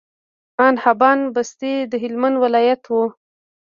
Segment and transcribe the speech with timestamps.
[0.61, 3.03] ابن حبان بستي د هلمند ولايت وو